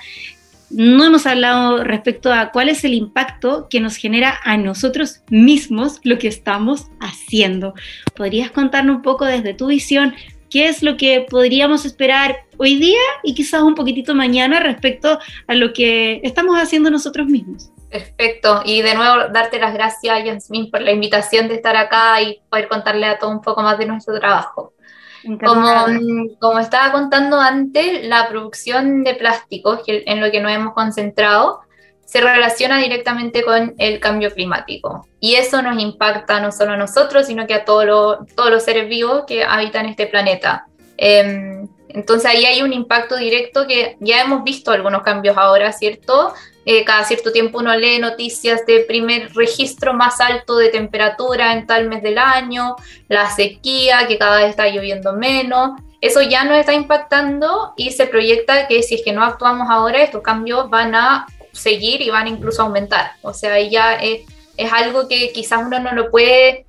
[0.72, 6.00] No hemos hablado respecto a cuál es el impacto que nos genera a nosotros mismos
[6.02, 7.76] lo que estamos haciendo.
[8.16, 10.16] ¿Podrías contarnos un poco desde tu visión
[10.54, 15.56] qué es lo que podríamos esperar hoy día y quizás un poquitito mañana respecto a
[15.56, 17.72] lo que estamos haciendo nosotros mismos?
[17.90, 18.62] Perfecto.
[18.64, 22.68] Y de nuevo, darte las gracias, Yasmin, por la invitación de estar acá y poder
[22.68, 24.74] contarle a todo un poco más de nuestro trabajo.
[25.44, 25.86] Como,
[26.40, 31.62] como, estaba contando antes, la producción de plásticos, en lo que nos hemos concentrado,
[32.06, 35.08] se relaciona directamente con el cambio climático.
[35.20, 39.24] Y eso nos impacta no solo a nosotros, sino que a todos los seres vivos
[39.26, 40.68] que habitan este planeta.
[40.98, 46.34] Em, entonces ahí hay un impacto directo que ya hemos visto algunos cambios ahora, ¿cierto?
[46.66, 51.68] Eh, cada cierto tiempo uno lee noticias de primer registro más alto de temperatura en
[51.68, 52.76] tal mes del año,
[53.10, 55.72] la sequía, que cada vez está lloviendo menos.
[56.00, 60.02] Eso ya nos está impactando y se proyecta que si es que no actuamos ahora,
[60.02, 63.14] estos cambios van a seguir y van incluso a aumentar.
[63.22, 64.22] O sea, ya es,
[64.58, 66.66] es algo que quizás uno no lo puede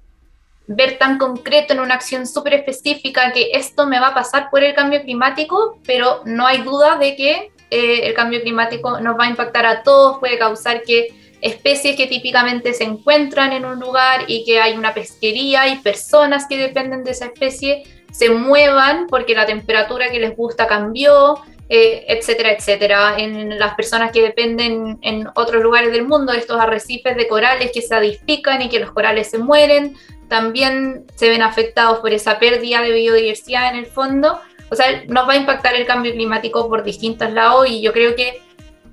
[0.67, 4.63] ver tan concreto en una acción súper específica que esto me va a pasar por
[4.63, 9.25] el cambio climático, pero no hay duda de que eh, el cambio climático nos va
[9.25, 11.09] a impactar a todos, puede causar que
[11.41, 16.47] especies que típicamente se encuentran en un lugar y que hay una pesquería y personas
[16.49, 17.83] que dependen de esa especie
[18.15, 23.15] se muevan porque la temperatura que les gusta cambió, eh, etcétera, etcétera.
[23.19, 27.83] En las personas que dependen en otros lugares del mundo, estos arrecifes de corales que
[27.83, 29.97] se adifican y que los corales se mueren,
[30.29, 35.29] también se ven afectados por esa pérdida de biodiversidad en el fondo o sea, nos
[35.29, 38.41] va a impactar el cambio climático por distintos lados y yo creo que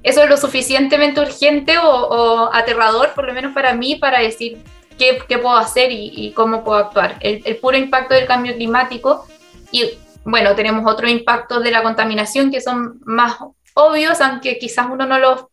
[0.03, 4.60] eso es lo suficientemente urgente o, aterrador, por lo menos para mí, para decir
[4.97, 7.17] qué, qué puedo hacer y, cómo puedo actuar.
[7.19, 9.25] El, el, puro impacto del cambio climático
[9.71, 9.91] y
[10.23, 13.38] bueno, tenemos otros impactos de la contaminación que son más
[13.73, 15.45] obvios, aunque quizás uno no los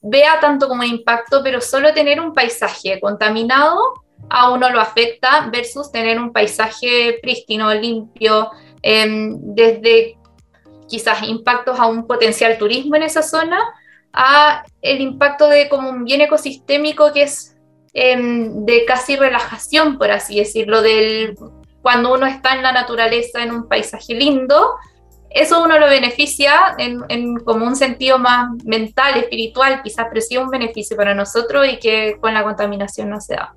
[0.00, 3.78] vea tanto como impacto, pero solo tener un paisaje contaminado
[4.28, 8.50] a uno lo afecta versus tener un paisaje prístino, limpio,
[8.82, 10.16] Em, desde
[10.88, 13.60] quizás impactos a un potencial turismo en esa zona,
[14.12, 17.56] a el impacto de como un bien ecosistémico que es
[17.92, 21.36] em, de casi relajación, por así decirlo, del
[21.82, 24.74] cuando uno está en la naturaleza, en un paisaje lindo,
[25.30, 30.96] eso uno lo beneficia en, como un sentido más mental, espiritual, quizás, pero un beneficio
[30.96, 33.54] para nosotros y que con la contaminación no se da.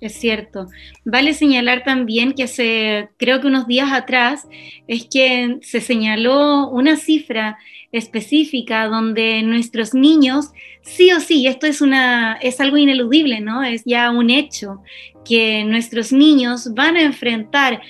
[0.00, 0.66] Es cierto.
[1.04, 4.48] Vale señalar también que hace, creo que unos días atrás,
[4.88, 7.56] es que se señaló una cifra
[7.92, 10.50] específica donde nuestros niños,
[10.80, 13.62] sí o sí, esto es, una, es algo ineludible, ¿no?
[13.62, 14.82] Es ya un hecho
[15.24, 17.80] que nuestros niños van a enfrentar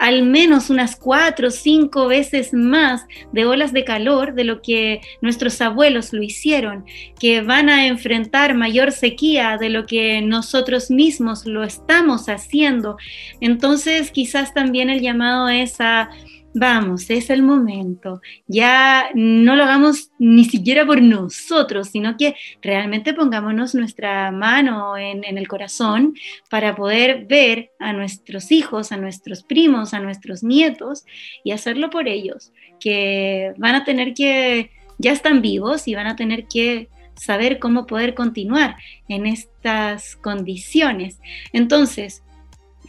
[0.00, 5.02] al menos unas cuatro o cinco veces más de olas de calor de lo que
[5.20, 6.86] nuestros abuelos lo hicieron,
[7.18, 12.96] que van a enfrentar mayor sequía de lo que nosotros mismos lo estamos haciendo.
[13.42, 16.08] Entonces quizás también el llamado es a
[16.54, 18.20] vamos, es el momento.
[18.46, 25.24] Ya no lo hagamos ni siquiera por nosotros, sino que realmente pongámonos nuestra mano en,
[25.24, 26.14] el corazón
[26.48, 31.04] para poder ver a nuestros hijos, a nuestros primos, a nuestros nietos
[31.44, 36.16] y hacerlo por ellos, que van a tener que, ya están vivos y van a
[36.16, 38.76] tener que saber cómo poder continuar
[39.08, 41.20] en estas condiciones.
[41.52, 42.22] Entonces,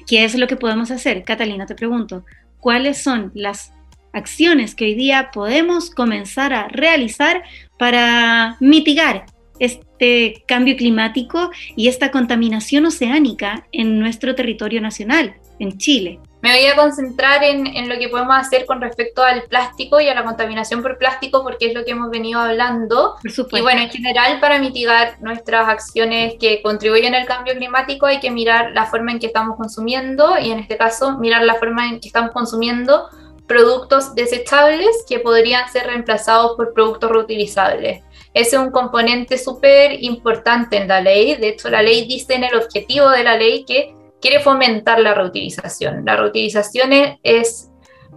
[0.08, 1.24] ¿qué es lo que podemos hacer?
[1.24, 2.26] Catalina, te pregunto,
[2.62, 3.74] cuáles son las
[4.14, 7.44] acciones que hoy día podemos comenzar a realizar
[7.78, 9.26] para mitigar
[9.60, 16.20] este cambio climático y esta contaminación oceánica en nuestro territorio nacional, en Chile.
[16.42, 20.16] Me voy a concentrar en, lo que podemos hacer con respecto al plástico y a
[20.16, 23.16] la contaminación por plástico, porque es lo que hemos venido hablando.
[23.24, 28.32] y bueno, en general, para mitigar nuestras acciones que contribuyen al cambio climático, hay que
[28.32, 32.00] mirar la forma en que estamos consumiendo y en este caso, mirar la forma en
[32.00, 33.08] que estamos consumiendo
[33.46, 38.02] productos desechables que podrían ser reemplazados por productos reutilizables.
[38.34, 41.36] Ese es un componente súper importante en la ley.
[41.36, 45.14] De hecho, la ley dice en el objetivo de la ley que quiere fomentar la
[45.14, 46.06] reutilización.
[46.06, 46.92] La reutilización
[47.24, 47.70] es,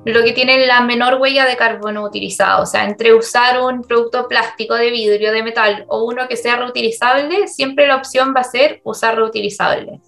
[0.05, 2.63] lo que tiene la menor huella de carbono utilizado.
[2.63, 6.57] O sea, entre usar un producto plástico, de vidrio, de metal o uno que sea
[6.57, 10.01] reutilizable, siempre la opción va a ser usar reutilizable.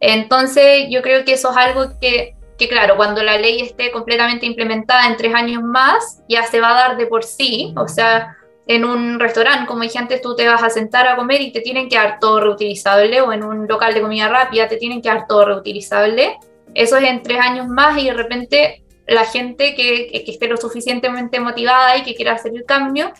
[0.00, 4.46] Entonces, yo creo que eso es algo que, que, claro, cuando la ley esté completamente
[4.46, 7.74] implementada en tres años más, ya se va a dar de por sí.
[7.76, 8.36] O sea,
[8.66, 11.60] en un restaurante, como dije antes, tú te vas a sentar a comer y te
[11.60, 15.08] tienen que dar todo reutilizable, o en un local de comida rápida te tienen que
[15.08, 16.38] dar todo reutilizable.
[16.74, 20.56] Eso es en tres años más y de repente la gente que, que esté lo
[20.56, 23.12] suficientemente motivada y que quiera hacer el cambio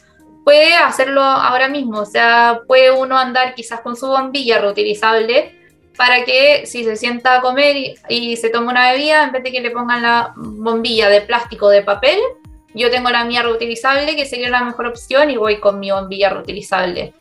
[0.44, 2.00] puede hacerlo ahora mismo.
[2.00, 5.58] O sea, puede uno andar quizás con su bombilla reutilizable
[5.96, 9.42] para que si se sienta a comer y, y se toma una bebida, en vez
[9.42, 12.18] de que le pongan la bombilla de plástico o de papel,
[12.74, 16.30] yo tengo la mía reutilizable, que sería la mejor opción, y voy con mi bombilla
[16.30, 17.14] reutilizable.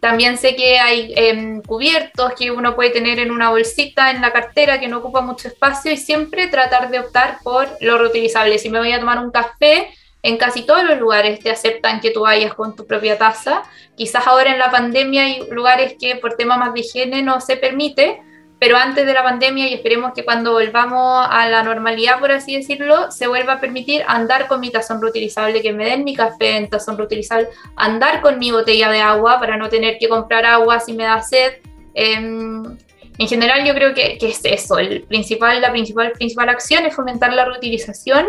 [0.00, 4.32] También sé que hay em, cubiertos que uno puede tener en una bolsita en la
[4.32, 8.58] cartera que no ocupa mucho espacio y siempre tratar de optar por lo reutilizable.
[8.58, 9.90] Si me voy a tomar un café,
[10.24, 13.62] en casi todos los lugares te aceptan que tú vayas con tu propia taza.
[13.96, 17.56] Quizás ahora en la pandemia hay lugares que por tema más de higiene no se
[17.56, 18.22] permite,
[18.62, 22.54] pero antes de la pandemia y esperemos que cuando volvamos a la normalidad, por así
[22.54, 26.58] decirlo, se vuelva a permitir andar con mi tazón reutilizable, que me den mi café
[26.58, 30.78] en tazón reutilizable, andar con mi botella de agua para no tener que comprar agua
[30.78, 31.54] si me da sed.
[31.94, 32.78] Em,
[33.18, 36.94] en general yo creo que, que, es eso, el principal, la principal, principal acción es
[36.94, 38.28] fomentar la reutilización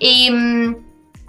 [0.00, 0.76] y mm,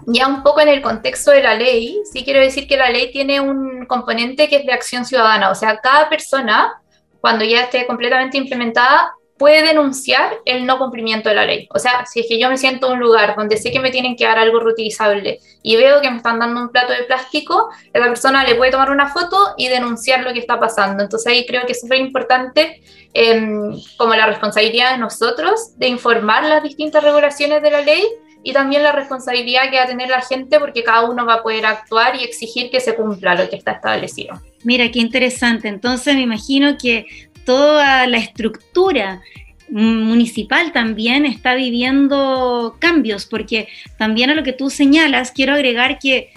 [0.08, 3.12] ya un poco en el contexto de la ley, sí quiero decir que la ley
[3.12, 6.80] tiene un componente que es de acción ciudadana, o sea, cada persona
[7.24, 11.70] cuando ya esté completamente implementada, puede denunciar el no cumplimiento de la ley.
[11.74, 13.92] O sea, si es que yo me siento en un lugar donde sé que me
[13.92, 17.70] tienen que dar algo reutilizable y veo que me están dando un plato de plástico,
[17.94, 21.02] esa persona le puede tomar una foto y denunciar lo que está pasando.
[21.02, 22.82] Entonces ahí creo que es súper importante
[23.14, 28.06] em, como la responsabilidad de nosotros de informar las distintas regulaciones de la ley
[28.44, 31.44] y también la responsabilidad que va a tener la gente porque cada uno va a
[31.44, 34.42] poder actuar y exigir que se cumpla lo que está establecido.
[34.64, 35.68] Mira, qué interesante.
[35.68, 37.06] Entonces me imagino que
[37.46, 39.22] toda la estructura
[39.70, 46.30] municipal también está viviendo cambios, porque también a lo que tú señalas, quiero agregar que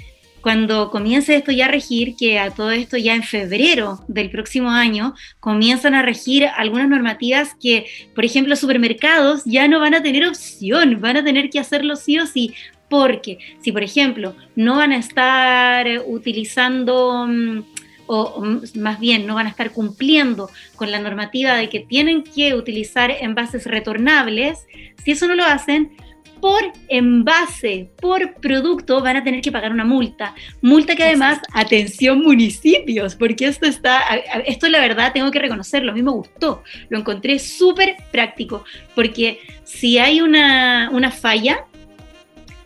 [0.47, 4.71] cuando comience esto ya a regir, que a todo esto ya en febrero del próximo
[4.71, 10.25] año comienzan a regir algunas normativas que, por ejemplo, supermercados ya no van a tener
[10.25, 12.55] opción, van a tener que hacerlo sí o sí,
[12.89, 17.27] porque si, por ejemplo, no van a estar utilizando...
[17.27, 17.65] Mm,
[18.09, 18.41] o,
[18.77, 23.11] más bien no van a estar cumpliendo con la normativa de que tienen que utilizar
[23.11, 24.65] envases retornables,
[25.03, 25.97] si eso no lo hacen,
[26.41, 30.35] por envase, por producto, van a tener que pagar una multa.
[30.63, 34.01] Multa que además, atención municipios, porque esto está,
[34.47, 39.41] esto la verdad tengo que reconocerlo, a mí me gustó, lo encontré súper práctico, porque
[39.65, 41.67] si hay una, una falla,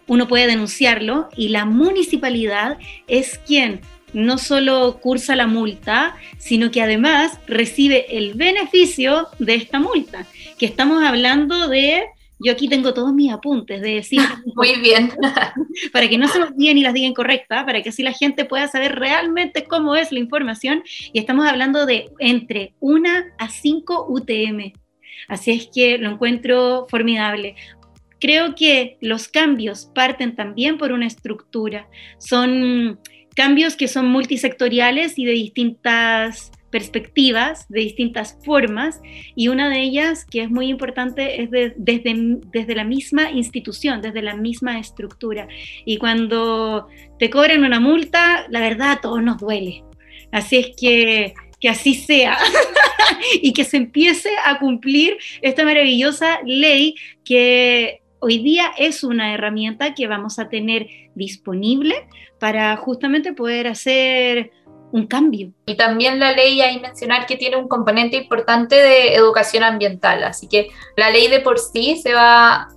[0.07, 3.81] uno puede denunciarlo y la municipalidad es quien
[4.13, 10.27] no solo cursa la multa, sino que además recibe el beneficio de esta multa,
[10.59, 12.07] que estamos hablando de,
[12.43, 14.21] yo aquí tengo todos mis apuntes, de decir...
[14.55, 15.13] Muy bien.
[15.93, 18.45] para que no se los digan y las digan correctas, para que así la gente
[18.45, 24.07] pueda saber realmente cómo es la información, y estamos hablando de entre 1 a 5
[24.09, 24.73] UTM.
[25.29, 27.55] Así es que lo encuentro formidable.
[28.19, 31.89] Creo que los cambios parten también por una estructura.
[32.19, 32.99] Son
[33.35, 39.01] cambios que son multisectoriales y de distintas perspectivas, de distintas formas,
[39.35, 44.23] y una de ellas que es muy importante es desde, desde la misma institución, desde
[44.23, 45.49] la misma estructura.
[45.85, 49.85] Y cuando te cobran una multa, la verdad a todos nos duele.
[50.33, 52.39] Así es que que así sea
[53.43, 56.95] y que se empiece a cumplir esta maravillosa ley
[57.25, 61.95] que hoy día es una herramienta que vamos a tener disponible
[62.39, 64.53] para justamente poder hacer
[64.93, 65.53] un cambio.
[65.67, 70.49] Y también la ley, hay mencionar que tiene un componente importante de educación ambiental, así
[70.49, 72.69] que la ley de por sí se va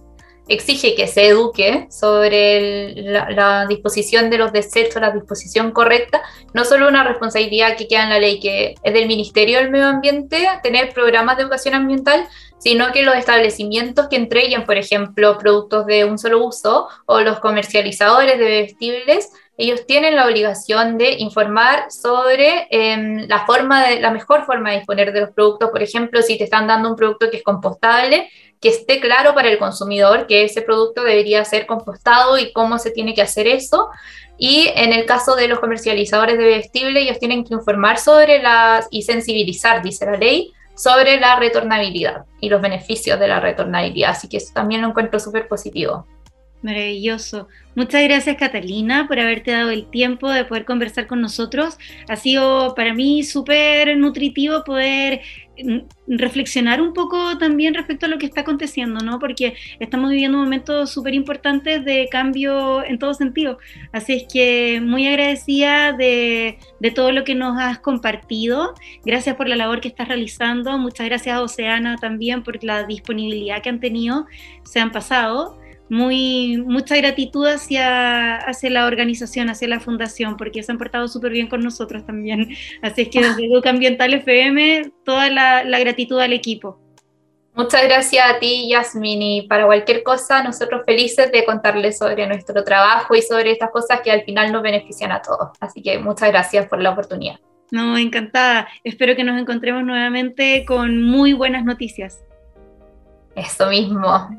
[0.48, 6.22] exige que se eduque sobre la, disposición de los desechos, la disposición correcta,
[6.54, 9.88] no solo una responsabilidad que queda en la ley, que es del Ministerio del Medio
[9.88, 12.28] Ambiente, tener programas de educación ambiental,
[12.60, 17.40] sino que los establecimientos que entreguen, por ejemplo, productos de un solo uso o los
[17.40, 24.12] comercializadores de vestibles, ellos tienen la obligación de informar sobre em, la, forma de, la
[24.12, 25.70] mejor forma de disponer de los productos.
[25.70, 28.30] Por ejemplo, si te están dando un producto que es compostable,
[28.60, 32.92] que esté claro para el consumidor que ese producto debería ser compostado y cómo se
[32.92, 33.90] tiene que hacer eso.
[34.38, 38.88] Y en el caso de los comercializadores de vestible, ellos tienen que informar sobre las
[38.90, 44.12] y sensibilizar, dice la ley, sobre la retornabilidad y los beneficios de la retornabilidad.
[44.12, 46.08] Así que eso también lo encuentro súper positivo.
[46.64, 47.50] Maravilloso.
[47.76, 51.78] Muchas gracias Catalina por haberte dado el tiempo de poder conversar con nosotros.
[52.08, 55.20] Ha sido para mí súper nutritivo poder
[55.62, 59.20] mm, reflexionar un poco también respecto a lo que está aconteciendo, ¿no?
[59.20, 63.58] Porque estamos viviendo momentos súper importantes de cambio en todo sentido.
[63.92, 68.74] Así es que muy agradecida de, de todo lo que nos has compartido.
[69.04, 70.78] Gracias por la labor que estás realizando.
[70.78, 74.28] Muchas gracias a Oceana también por la disponibilidad que han tenido.
[74.64, 80.72] Se han pasado muy, mucha gratitud hacia, hacia la organización, hacia la fundación, porque se
[80.72, 82.50] han portado súper bien con nosotros también.
[82.82, 86.80] Así es que desde Educa Ambiental FM, toda la, la gratitud al equipo.
[87.56, 92.64] Muchas gracias a ti, Yasmin, y para cualquier cosa, nosotros felices de contarles sobre nuestro
[92.64, 95.50] trabajo y sobre estas cosas que al final nos benefician a todos.
[95.60, 97.36] Así que muchas gracias por la oportunidad.
[97.70, 98.68] No, encantada.
[98.84, 102.24] Espero que nos encontremos nuevamente con muy buenas noticias.
[103.36, 104.30] Eso mismo.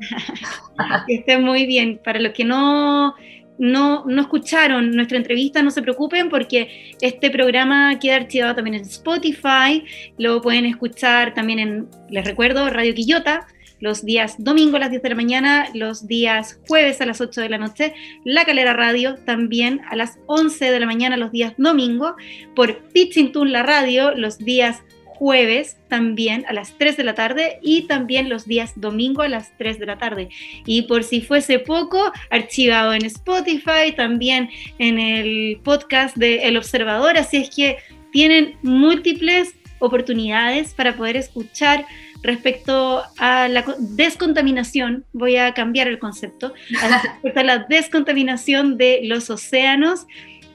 [1.07, 1.99] que esté muy bien.
[2.03, 3.15] Para los que no,
[3.57, 8.81] no, no, escucharon nuestra entrevista, no se preocupen porque este programa queda archivado también en
[8.81, 9.83] Spotify.
[10.17, 13.47] Lo pueden escuchar también en, les recuerdo, Radio Quillota
[13.79, 17.41] los días domingo a las 10 de la mañana, los días jueves a las 8
[17.41, 17.93] de la noche,
[18.23, 22.15] La Calera Radio también a las 11 de la mañana los días domingo,
[22.55, 24.81] por Pitching La Radio los días
[25.15, 29.55] jueves también a las 3 de la tarde y también los días domingo a las
[29.57, 30.29] 3 de la tarde.
[30.65, 37.17] Y por si fuese poco, archivado en Spotify, también en el podcast de El Observador,
[37.17, 37.77] así es que
[38.11, 41.85] tienen múltiples oportunidades para poder escuchar
[42.23, 46.53] respecto a la descontaminación, voy a cambiar el concepto,
[47.21, 50.07] respecto a la descontaminación de los océanos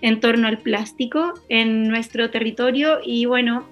[0.02, 3.00] en torno al plástico en nuestro territorio.
[3.04, 3.68] Y bueno,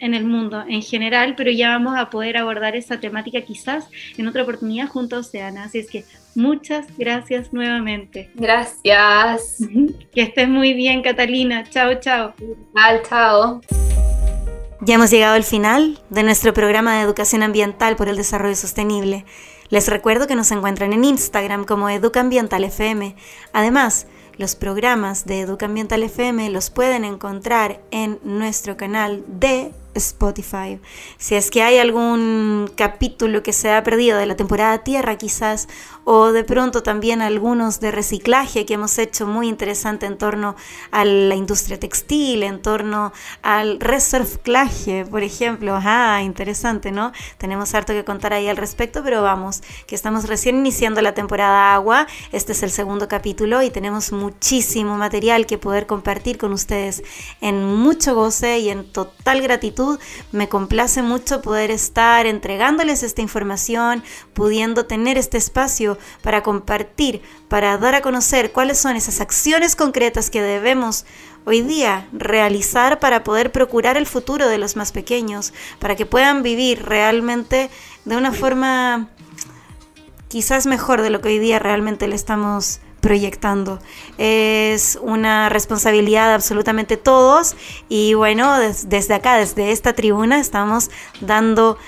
[0.00, 4.26] en el mundo en general, pero ya vamos a poder abordar esa temática quizás en
[4.26, 5.64] otra oportunidad junto a Oceana.
[5.64, 8.30] Así es que muchas gracias nuevamente.
[8.34, 9.56] Gracias.
[10.12, 11.64] Que estés muy bien, Catalina.
[11.68, 12.34] Chao, chao.
[12.74, 13.60] Chao, chao.
[14.80, 19.24] Ya hemos llegado al final de nuestro programa de educación ambiental por el desarrollo sostenible.
[19.70, 23.14] Les recuerdo que nos encuentran en Instagram como Educa Ambiental FM.
[23.52, 24.06] Además,
[24.38, 30.80] los programas de Educa Ambiental FM los pueden encontrar en nuestro canal de Spotify.
[31.18, 35.68] Si es que hay algún capítulo que se ha perdido de la temporada Tierra quizás,
[36.10, 40.56] o de pronto también algunos de reciclaje que hemos hecho muy interesante en torno
[40.90, 45.78] a la industria textil, en torno al reciclaje, por ejemplo.
[45.78, 47.12] Ah, interesante, ¿no?
[47.36, 51.74] Tenemos harto que contar ahí al respecto, pero vamos, que estamos recién iniciando la temporada
[51.74, 52.06] agua.
[52.32, 57.02] Este es el segundo capítulo y tenemos muchísimo material que poder compartir con ustedes
[57.42, 59.98] en mucho goce y en total gratitud
[60.32, 64.02] me complace mucho poder estar entregándoles esta información,
[64.32, 70.30] pudiendo tener este espacio para compartir, para dar a conocer cuáles son esas acciones concretas
[70.30, 71.04] que debemos
[71.44, 76.42] hoy día realizar para poder procurar el futuro de los más pequeños, para que puedan
[76.42, 77.70] vivir realmente
[78.04, 79.08] de una forma
[80.28, 83.78] quizás mejor de lo que hoy día realmente le estamos proyectando.
[84.18, 87.56] Es una responsabilidad de absolutamente todos
[87.88, 90.90] y bueno, desde acá, desde esta tribuna, estamos
[91.20, 91.78] dando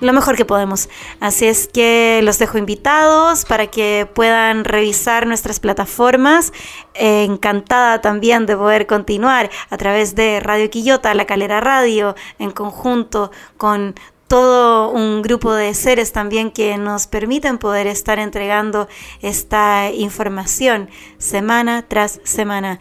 [0.00, 0.88] lo mejor que podemos.
[1.20, 6.52] Así es que los dejo invitados para que puedan revisar nuestras plataformas.
[6.94, 13.30] encantada también de poder continuar a través de Radio Quillota, La Calera Radio, en conjunto
[13.56, 13.94] con
[14.30, 18.86] todo un grupo de seres también que nos permiten poder estar entregando
[19.22, 20.88] esta información
[21.18, 22.78] semana tras semana.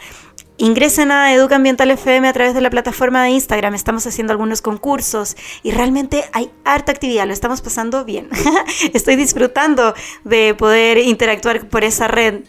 [0.61, 3.75] Ingresen a Educa Ambiental FM a través de la plataforma de Instagram.
[3.75, 7.25] Estamos haciendo algunos concursos y realmente hay harta actividad.
[7.25, 8.27] Lo estamos pasando bien.
[8.93, 9.93] Estoy disfrutando
[10.25, 12.41] de poder interactuar por esa red.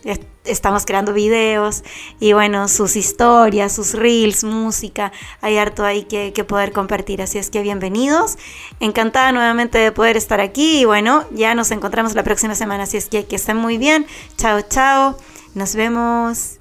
[0.44, 1.84] Estamos creando videos
[2.18, 5.12] y bueno, sus historias, sus reels, música.
[5.40, 7.22] Hay harto ahí que, poder compartir.
[7.22, 8.38] Así es que bienvenidos.
[8.80, 12.82] Encantada nuevamente de poder estar aquí y bueno, ya nos encontramos la próxima semana.
[12.82, 14.04] Así es que que estén muy bien.
[14.36, 15.16] Chao, chao.
[15.54, 16.59] Nos vemos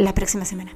[0.00, 0.72] la próxima semana.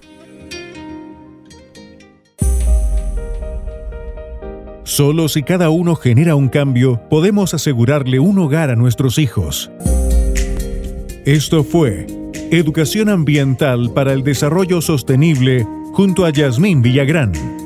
[4.84, 9.70] Solo si cada uno genera un cambio, podemos asegurarle un hogar a nuestros hijos.
[11.24, 12.06] Esto fue
[12.50, 17.63] Educación Ambiental para el Desarrollo Sostenible junto a Yasmín Villagrán.